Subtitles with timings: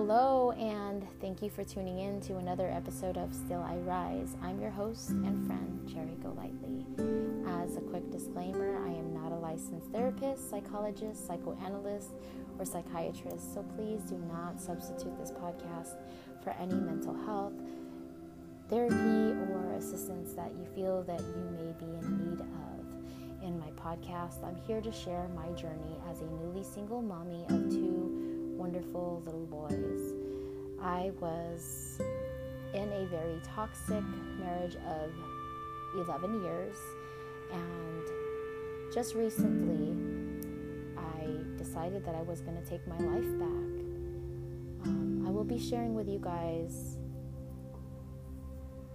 [0.00, 4.34] hello, and thank you for tuning in to another episode of Still I Rise.
[4.40, 6.86] I'm your host and friend, Cherry Golightly.
[7.46, 12.12] As a quick disclaimer, I am not a licensed therapist, psychologist, psychoanalyst,
[12.58, 15.96] or psychiatrist, so please do not substitute this podcast
[16.42, 17.52] for any mental health,
[18.70, 23.46] therapy, or assistance that you feel that you may be in need of.
[23.46, 27.68] In my podcast, I'm here to share my journey as a newly single mommy of
[27.68, 30.12] two wonderful little boys.
[30.82, 31.98] I was
[32.74, 34.04] in a very toxic
[34.38, 35.10] marriage of
[35.94, 36.76] 11 years,
[37.50, 38.02] and
[38.92, 39.96] just recently
[40.94, 43.70] I decided that I was going to take my life back.
[44.84, 46.98] Um, I will be sharing with you guys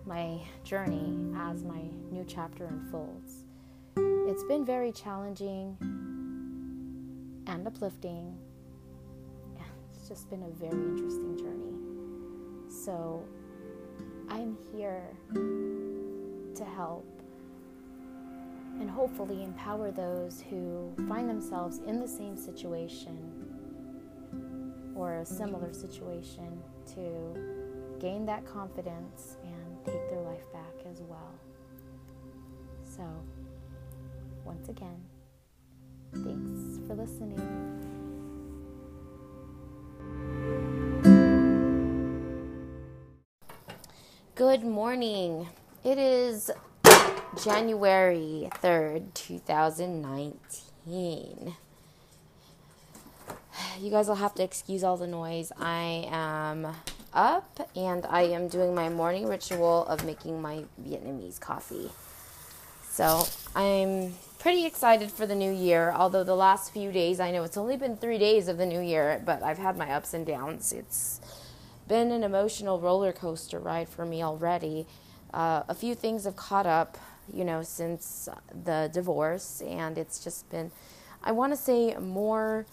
[0.05, 3.45] my journey as my new chapter unfolds.
[3.97, 5.75] It's been very challenging
[7.47, 8.37] and uplifting
[10.05, 11.73] it's just been a very interesting journey.
[12.69, 13.25] So
[14.29, 15.01] I'm here
[15.33, 17.07] to help
[18.79, 23.17] and hopefully empower those who find themselves in the same situation
[24.95, 26.61] or a similar situation
[26.93, 31.33] to gain that confidence and take their life back as well.
[32.83, 33.01] So,
[34.43, 35.03] once again,
[36.13, 37.84] thanks for listening.
[44.35, 45.47] Good morning.
[45.85, 46.51] It is
[47.41, 51.55] January 3rd, 2019.
[53.79, 55.53] You guys will have to excuse all the noise.
[55.57, 56.67] I am
[57.13, 61.91] up and I am doing my morning ritual of making my Vietnamese coffee.
[62.89, 67.45] So I'm pretty excited for the new year, although the last few days, I know
[67.45, 70.25] it's only been three days of the new year, but I've had my ups and
[70.25, 70.73] downs.
[70.73, 71.21] It's
[71.87, 74.87] been an emotional roller coaster ride for me already.
[75.33, 76.97] Uh, a few things have caught up,
[77.31, 78.29] you know, since
[78.63, 80.71] the divorce, and it's just been,
[81.23, 82.65] I want to say, more,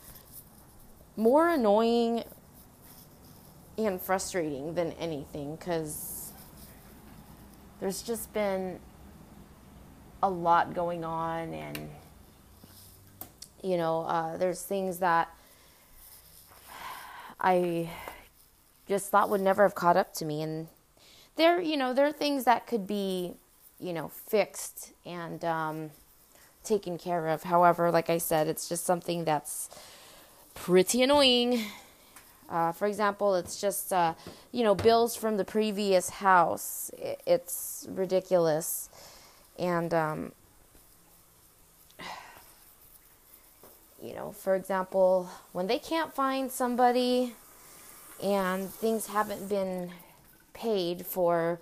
[1.17, 2.25] more annoying
[3.79, 6.33] and frustrating than anything because
[7.81, 8.79] there's just been
[10.23, 11.91] a lot going on, and
[13.63, 15.29] you know, uh, there's things that
[17.41, 17.91] I
[18.89, 20.43] just thought would never have caught up to me.
[20.43, 20.69] And
[21.37, 23.35] there, you know, there are things that could be,
[23.79, 25.91] you know, fixed and um,
[26.65, 27.45] taken care of.
[27.45, 29.71] However, like I said, it's just something that's
[30.55, 31.65] pretty annoying.
[32.51, 34.15] Uh, for example, it's just, uh,
[34.51, 36.91] you know, bills from the previous house.
[37.27, 38.91] It's ridiculous.
[39.59, 40.33] And, um,
[44.03, 47.35] you know, for example, when they can't find somebody
[48.23, 49.91] and things haven't been
[50.55, 51.61] paid for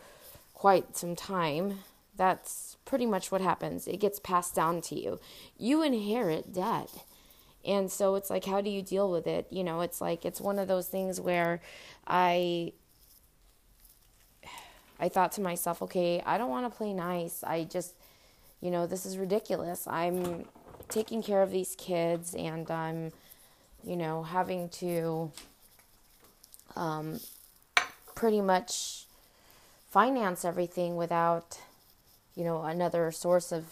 [0.54, 1.78] quite some time,
[2.16, 3.88] that's pretty much what happens.
[3.88, 5.18] It gets passed down to you.
[5.56, 6.90] You inherit debt.
[7.64, 9.46] And so it's like, how do you deal with it?
[9.50, 11.60] You know, it's like, it's one of those things where
[12.06, 12.72] I.
[15.02, 17.42] I thought to myself, okay, I don't want to play nice.
[17.42, 17.94] I just,
[18.60, 19.86] you know, this is ridiculous.
[19.88, 20.44] I'm
[20.90, 23.12] taking care of these kids and I'm,
[23.82, 25.32] you know, having to
[26.76, 27.20] um,
[28.14, 29.06] pretty much
[29.90, 31.58] finance everything without,
[32.36, 33.64] you know, another source of,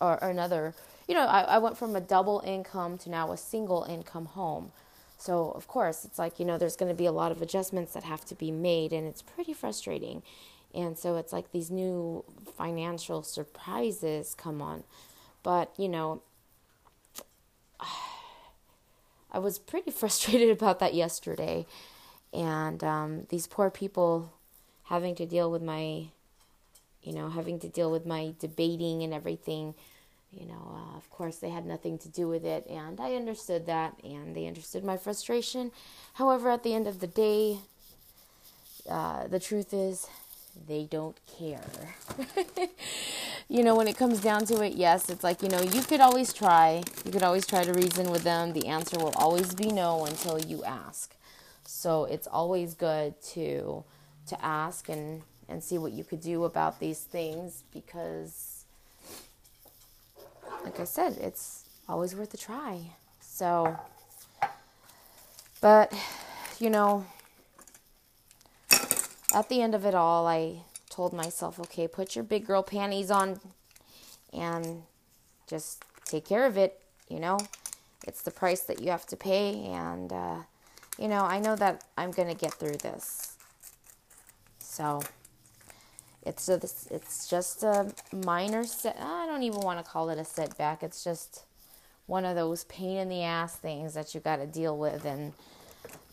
[0.00, 0.74] or, another,
[1.06, 4.72] you know, I, I went from a double income to now a single income home.
[5.18, 7.92] So, of course, it's like, you know, there's going to be a lot of adjustments
[7.94, 10.22] that have to be made, and it's pretty frustrating.
[10.74, 12.24] And so it's like these new
[12.56, 14.84] financial surprises come on.
[15.42, 16.22] But, you know,
[19.32, 21.66] I was pretty frustrated about that yesterday
[22.32, 24.32] and um, these poor people
[24.84, 26.06] having to deal with my
[27.02, 29.74] you know having to deal with my debating and everything
[30.32, 33.66] you know uh, of course they had nothing to do with it and i understood
[33.66, 35.70] that and they understood my frustration.
[36.14, 37.58] However at the end of the day
[38.88, 40.06] uh, the truth is
[40.66, 41.94] they don't care.
[43.50, 46.00] You know when it comes down to it yes it's like you know you could
[46.00, 46.82] always try.
[47.04, 48.52] You could always try to reason with them.
[48.52, 51.14] The answer will always be no until you ask
[51.70, 53.84] so it's always good to
[54.26, 55.20] to ask and
[55.50, 58.64] and see what you could do about these things because
[60.64, 62.80] like I said, it's always worth a try.
[63.20, 63.78] So
[65.60, 65.92] but
[66.58, 67.04] you know,
[69.34, 73.10] at the end of it all, I told myself, okay, put your big girl panties
[73.10, 73.40] on
[74.32, 74.84] and
[75.46, 76.80] just take care of it,
[77.10, 77.38] you know.
[78.06, 80.36] It's the price that you have to pay and uh
[80.98, 83.36] you know, I know that I'm going to get through this.
[84.58, 85.02] So
[86.22, 86.54] it's a,
[86.90, 88.96] it's just a minor set.
[89.00, 90.82] I don't even want to call it a setback.
[90.82, 91.44] It's just
[92.06, 95.32] one of those pain in the ass things that you got to deal with, and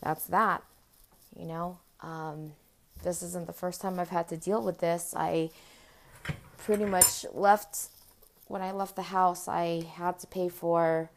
[0.01, 0.63] that's that.
[1.37, 2.51] You know, um,
[3.03, 5.13] this isn't the first time I've had to deal with this.
[5.17, 5.49] I
[6.57, 7.89] pretty much left
[8.47, 9.47] when I left the house.
[9.47, 11.09] I had to pay for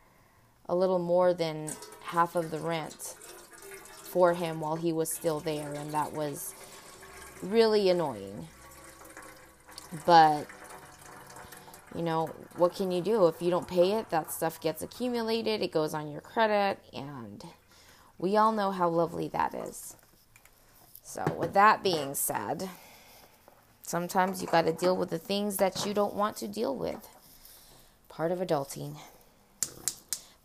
[0.69, 1.71] a little more than
[2.03, 3.15] half of the rent
[4.09, 6.55] for him while he was still there, and that was
[7.43, 8.49] really annoying.
[10.05, 10.47] But,
[11.95, 12.27] you know,
[12.57, 13.27] what can you do?
[13.27, 17.45] If you don't pay it, that stuff gets accumulated, it goes on your credit, and
[18.19, 19.97] we all know how lovely that is.
[21.03, 22.69] So, with that being said,
[23.83, 27.09] sometimes you got to deal with the things that you don't want to deal with.
[28.09, 28.97] Part of adulting.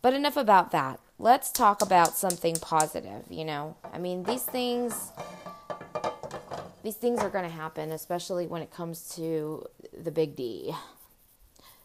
[0.00, 1.00] But enough about that.
[1.18, 3.76] Let's talk about something positive, you know.
[3.92, 5.12] I mean, these things
[6.82, 9.64] these things are going to happen, especially when it comes to
[9.96, 10.74] the big D.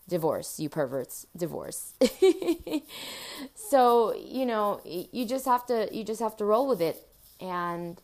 [0.09, 1.93] Divorce, you perverts, divorce.
[3.55, 7.07] so, you know, you just have to you just have to roll with it
[7.39, 8.01] and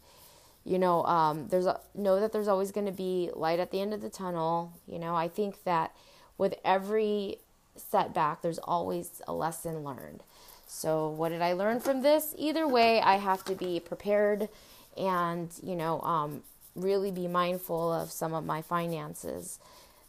[0.64, 3.80] you know, um, there's a, know that there's always going to be light at the
[3.80, 4.74] end of the tunnel.
[4.88, 5.96] You know, I think that
[6.38, 7.38] with every
[7.76, 10.24] setback, there's always a lesson learned.
[10.68, 12.34] So, what did I learn from this?
[12.38, 14.50] Either way, I have to be prepared
[14.98, 16.44] and, you know, um,
[16.76, 19.60] really be mindful of some of my finances.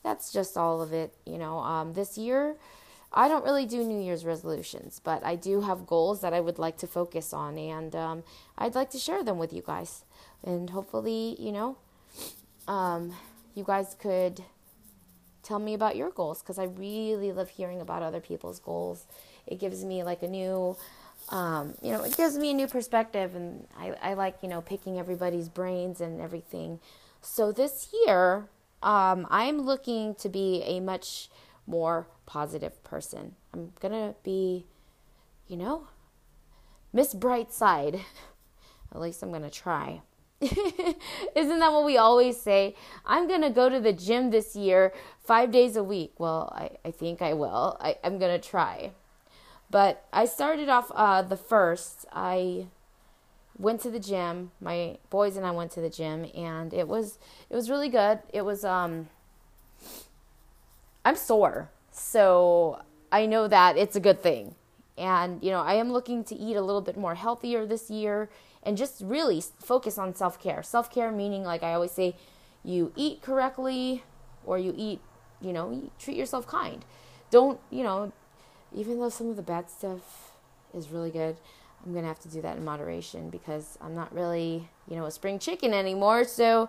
[0.03, 1.12] That's just all of it.
[1.25, 2.56] You know, um, this year,
[3.12, 6.59] I don't really do New Year's resolutions, but I do have goals that I would
[6.59, 8.25] like to focus on, and um,
[8.59, 10.05] I'd like to share them with you guys.
[10.44, 11.76] And hopefully, you know,
[12.69, 13.14] um,
[13.55, 14.43] you guys could
[15.43, 19.06] tell me about your goals because I really love hearing about other people's goals.
[19.46, 20.76] It gives me like a new
[21.28, 24.60] um, you know, it gives me a new perspective, and I, I like, you know,
[24.60, 26.78] picking everybody's brains and everything.
[27.20, 28.48] So this year,
[28.82, 31.28] um, I'm looking to be a much
[31.66, 33.34] more positive person.
[33.52, 34.66] I'm gonna be,
[35.49, 35.88] you know,
[36.92, 38.00] Miss Brightside.
[38.92, 40.02] At least I'm gonna try.
[40.40, 42.76] Isn't that what we always say?
[43.04, 46.12] I'm gonna go to the gym this year five days a week.
[46.19, 47.76] Well, I, I think I will.
[47.81, 48.92] I, I'm gonna try.
[49.70, 52.06] But I started off uh, the first.
[52.12, 52.66] I
[53.58, 54.52] went to the gym.
[54.60, 57.18] My boys and I went to the gym, and it was
[57.50, 58.20] it was really good.
[58.32, 59.08] It was um.
[61.04, 62.82] I'm sore, so
[63.12, 64.56] I know that it's a good thing.
[64.98, 68.28] And you know, I am looking to eat a little bit more healthier this year,
[68.62, 70.62] and just really focus on self care.
[70.62, 72.16] Self care meaning, like I always say,
[72.64, 74.02] you eat correctly,
[74.44, 75.00] or you eat,
[75.40, 76.84] you know, treat yourself kind.
[77.30, 78.12] Don't you know?
[78.74, 80.32] Even though some of the bad stuff
[80.74, 81.36] is really good,
[81.84, 85.10] I'm gonna have to do that in moderation because I'm not really, you know, a
[85.10, 86.24] spring chicken anymore.
[86.24, 86.68] So,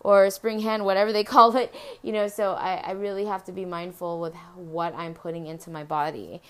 [0.00, 2.28] or spring hen, whatever they call it, you know.
[2.28, 6.40] So I, I really have to be mindful with what I'm putting into my body,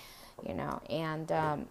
[0.47, 0.81] you know.
[0.89, 1.65] And um,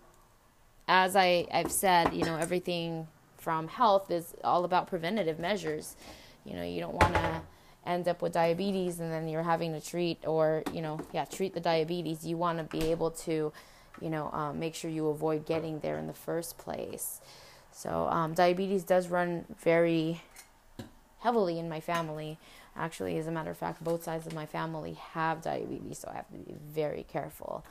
[0.88, 5.96] as I I've said, you know, everything from health is all about preventative measures.
[6.44, 7.42] You know, you don't want to
[7.86, 11.54] end up with diabetes and then you're having to treat or you know yeah treat
[11.54, 13.52] the diabetes you want to be able to
[14.00, 17.20] you know um, make sure you avoid getting there in the first place.
[17.72, 20.22] So um, diabetes does run very
[21.20, 22.38] heavily in my family.
[22.76, 26.16] Actually as a matter of fact both sides of my family have diabetes so i
[26.16, 27.64] have to be very careful.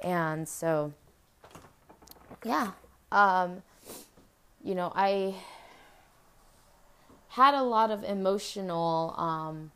[0.00, 0.92] And so
[2.44, 2.72] yeah
[3.12, 3.62] um,
[4.64, 5.34] you know i
[7.32, 9.72] had a lot of emotional um,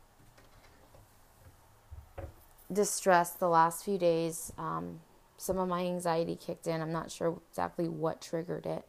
[2.71, 4.53] distress the last few days.
[4.59, 4.99] Um,
[5.37, 6.81] some of my anxiety kicked in.
[6.81, 8.85] I'm not sure exactly what triggered it.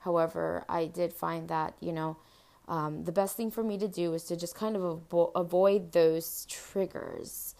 [0.00, 2.16] However, I did find that, you know,
[2.68, 5.90] um, the best thing for me to do is to just kind of avo- avoid
[5.90, 7.56] those triggers.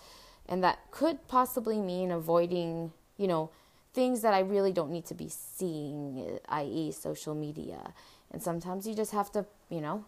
[0.48, 3.50] And that could possibly mean avoiding, you know,
[3.92, 7.92] things that I really don't need to be seeing, i.e., social media.
[8.30, 10.04] And sometimes you just have to, you know,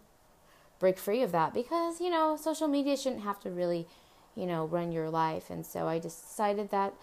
[0.79, 3.87] break free of that because, you know, social media shouldn't have to really,
[4.35, 5.49] you know, run your life.
[5.49, 6.93] And so I decided that,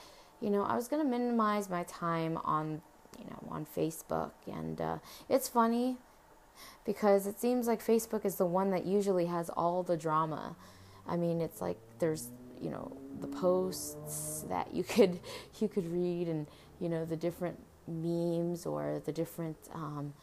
[0.40, 2.82] you know, I was going to minimize my time on,
[3.18, 4.32] you know, on Facebook.
[4.46, 5.96] And uh, it's funny
[6.84, 10.56] because it seems like Facebook is the one that usually has all the drama.
[11.06, 12.28] I mean, it's like there's,
[12.60, 15.20] you know, the posts that you could
[15.60, 16.46] you could read and,
[16.80, 20.14] you know, the different memes or the different um,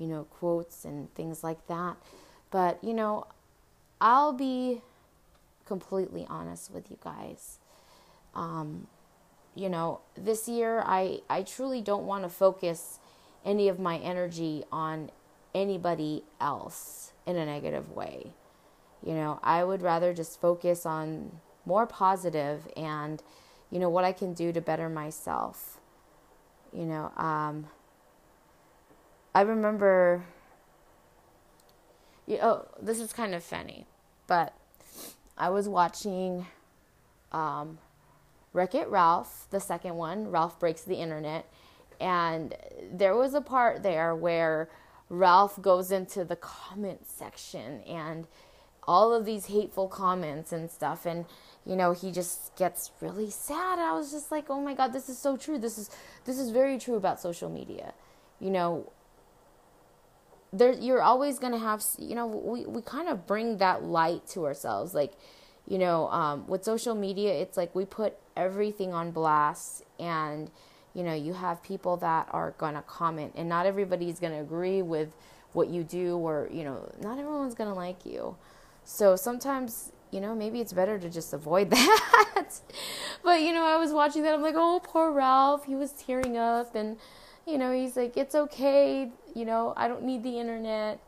[0.00, 1.96] you know, quotes and things like that.
[2.50, 3.26] But, you know,
[4.00, 4.82] I'll be
[5.66, 7.58] completely honest with you guys.
[8.34, 8.86] Um,
[9.54, 12.98] you know, this year I, I truly don't want to focus
[13.44, 15.10] any of my energy on
[15.54, 18.32] anybody else in a negative way.
[19.04, 23.22] You know, I would rather just focus on more positive and,
[23.70, 25.80] you know, what I can do to better myself.
[26.72, 27.68] You know, um,
[29.34, 30.24] I remember,
[32.38, 33.86] oh, this is kind of funny,
[34.26, 34.54] but
[35.36, 36.46] I was watching
[37.32, 37.78] um,
[38.52, 41.46] Wreck It Ralph, the second one, Ralph Breaks the Internet,
[42.00, 42.54] and
[42.92, 44.68] there was a part there where
[45.08, 48.26] Ralph goes into the comment section and
[48.84, 51.26] all of these hateful comments and stuff and
[51.66, 53.78] you know he just gets really sad.
[53.78, 55.58] I was just like oh my god this is so true.
[55.58, 55.90] This is
[56.24, 57.92] this is very true about social media.
[58.40, 58.92] You know
[60.52, 64.26] there you're always going to have you know we we kind of bring that light
[64.26, 65.12] to ourselves like
[65.66, 70.50] you know um, with social media it's like we put everything on blast and
[70.94, 74.40] you know you have people that are going to comment and not everybody's going to
[74.40, 75.14] agree with
[75.52, 78.36] what you do or you know not everyone's going to like you.
[78.84, 82.60] So sometimes you know maybe it's better to just avoid that.
[83.22, 86.36] But you know i was watching that i'm like oh poor ralph he was tearing
[86.36, 86.96] up and
[87.50, 91.00] you know he's like it's okay you know i don't need the internet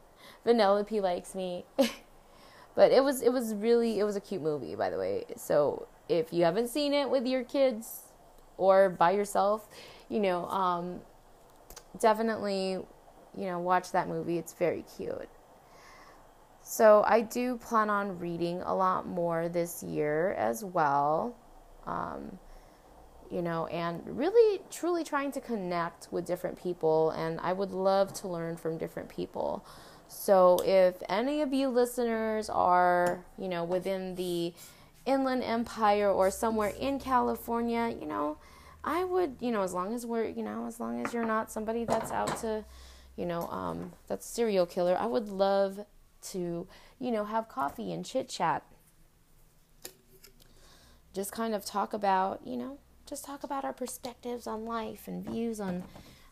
[0.46, 1.64] vanellope likes me
[2.74, 5.86] but it was it was really it was a cute movie by the way so
[6.08, 8.12] if you haven't seen it with your kids
[8.56, 9.68] or by yourself,
[10.08, 11.00] you know, um,
[11.98, 12.78] definitely,
[13.36, 14.38] you know, watch that movie.
[14.38, 15.28] It's very cute.
[16.62, 21.34] So I do plan on reading a lot more this year as well.
[21.86, 22.38] Um,
[23.32, 27.10] you know, and really truly trying to connect with different people.
[27.10, 29.64] And I would love to learn from different people.
[30.06, 34.52] So if any of you listeners are, you know, within the
[35.06, 38.36] Inland Empire or somewhere in California, you know,
[38.84, 41.50] I would, you know, as long as we're, you know, as long as you're not
[41.50, 42.66] somebody that's out to,
[43.16, 45.86] you know, um, that's serial killer, I would love
[46.32, 46.66] to,
[46.98, 48.62] you know, have coffee and chit chat.
[51.14, 52.78] Just kind of talk about, you know,
[53.12, 55.82] just talk about our perspectives on life and views on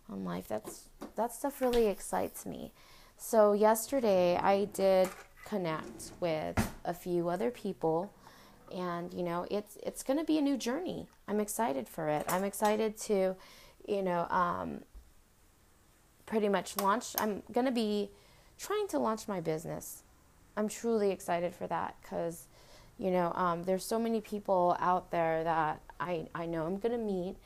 [0.09, 0.49] on life.
[0.49, 2.73] That's that stuff really excites me.
[3.19, 5.11] So yesterday I did
[5.45, 6.57] connect with
[6.87, 8.11] a few other people
[8.73, 12.25] and you know it's it's going to be a new journey i'm excited for it
[12.29, 13.35] i'm excited to
[13.89, 14.81] you know um,
[16.25, 18.11] pretty much launch i'm going to be
[18.59, 20.05] trying to launch my business
[20.57, 22.47] i'm truly excited for that because
[22.97, 26.93] you know um, there's so many people out there that i i know i'm going
[26.93, 27.37] to meet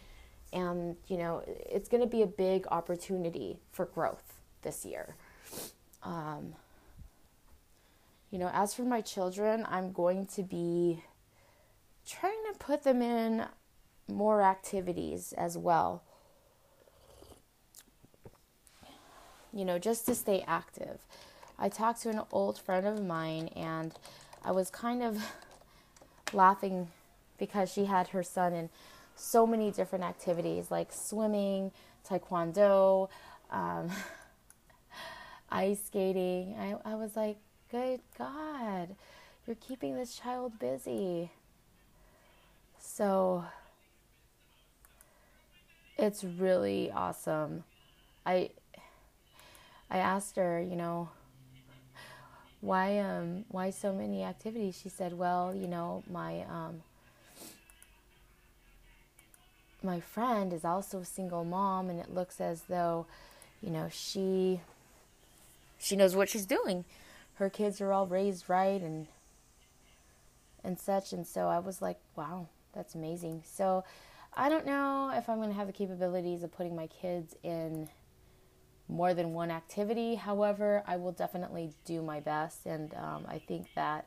[0.53, 5.17] and you know it's going to be a big opportunity for growth this year
[6.03, 6.55] um,
[8.31, 11.03] you know as for my children i'm going to be
[12.07, 13.47] trying to put them in
[14.09, 16.03] more activities as well.
[19.53, 21.01] You know, just to stay active.
[21.59, 23.95] I talked to an old friend of mine and
[24.45, 25.23] I was kind of
[26.33, 26.89] laughing
[27.39, 28.71] because she had her son in
[29.17, 31.71] so many different activities like swimming,
[32.09, 33.09] taekwondo,
[33.51, 33.91] um,
[35.51, 36.57] ice skating.
[36.59, 37.37] I, I was like,
[37.71, 38.97] good God,
[39.47, 41.31] you're keeping this child busy.
[42.79, 43.45] So
[45.97, 47.65] it's really awesome.
[48.27, 48.51] I
[49.91, 51.11] I asked her, you know,
[52.61, 54.79] why um why so many activities?
[54.83, 56.83] She said, "Well, you know, my um
[59.85, 63.07] my friend is also a single mom and it looks as though,
[63.63, 64.61] you know, she
[65.79, 66.85] she knows what she's doing.
[67.35, 69.07] Her kids are all raised right and
[70.63, 73.43] and such and so I was like, wow, that's amazing.
[73.45, 73.85] So
[74.37, 77.89] I don't know if I'm going to have the capabilities of putting my kids in
[78.89, 80.15] more than one activity.
[80.17, 84.07] However, I will definitely do my best, and um, I think that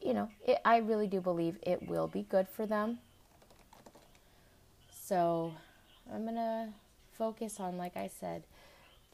[0.00, 2.98] you know, it, I really do believe it will be good for them.
[5.08, 5.54] So
[6.12, 6.74] I'm gonna
[7.12, 8.42] focus on, like I said,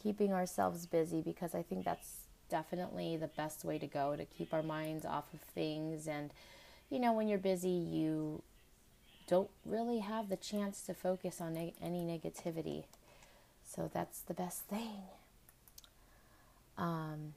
[0.02, 4.52] keeping ourselves busy because I think that's definitely the best way to go to keep
[4.52, 6.32] our minds off of things and
[6.90, 8.42] you know, when you're busy, you
[9.26, 12.84] don't really have the chance to focus on any negativity.
[13.64, 15.02] So that's the best thing.
[16.76, 17.34] Um,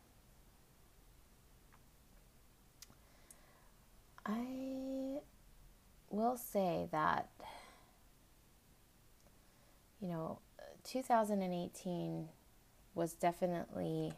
[4.25, 5.21] I
[6.09, 7.29] will say that,
[9.99, 10.39] you know,
[10.83, 12.29] 2018
[12.93, 14.13] was definitely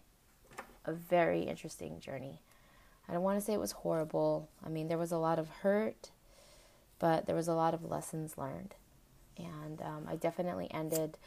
[0.86, 2.41] a very interesting journey.
[3.07, 4.50] I don't want to say it was horrible.
[4.65, 6.12] I mean, there was a lot of hurt,
[7.00, 8.75] but there was a lot of lessons learned.
[9.38, 11.17] And um, I definitely ended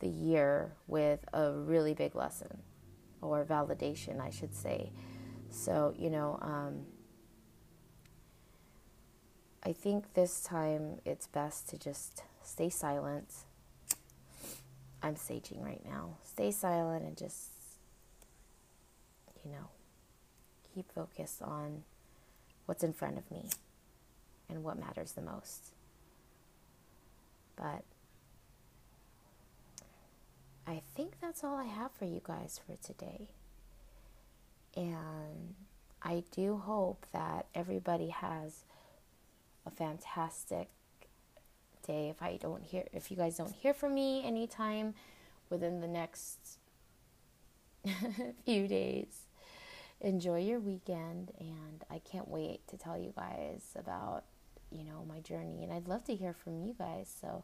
[0.00, 2.62] the year with a really big lesson
[3.20, 4.92] or validation, I should say.
[5.50, 6.86] So, you know, um,
[9.62, 13.44] I think this time it's best to just stay silent.
[15.02, 16.16] I'm saging right now.
[16.24, 17.50] Stay silent and just,
[19.44, 19.68] you know,
[20.74, 21.84] keep focused on
[22.66, 23.48] what's in front of me
[24.48, 25.72] and what matters the most.
[27.56, 27.84] But
[30.66, 33.28] I think that's all I have for you guys for today.
[34.76, 35.54] And
[36.02, 38.64] I do hope that everybody has
[39.64, 40.68] a fantastic
[41.88, 42.08] day.
[42.08, 44.94] If I don't hear if you guys don't hear from me anytime
[45.50, 46.58] within the next
[48.44, 49.26] few days,
[50.00, 54.24] enjoy your weekend and I can't wait to tell you guys about,
[54.70, 57.12] you know, my journey and I'd love to hear from you guys.
[57.20, 57.42] So,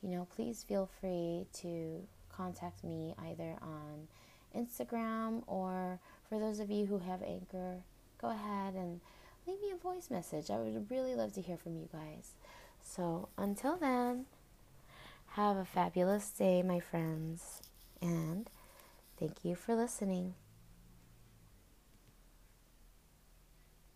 [0.00, 4.08] you know, please feel free to contact me either on
[4.56, 7.82] Instagram or for those of you who have Anchor,
[8.20, 9.00] go ahead and
[9.46, 10.50] leave me a voice message.
[10.50, 12.34] I would really love to hear from you guys.
[12.82, 14.26] So until then,
[15.34, 17.62] have a fabulous day, my friends,
[18.02, 18.48] and
[19.18, 20.34] thank you for listening.